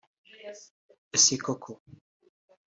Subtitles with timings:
[1.15, 1.71] Ese koko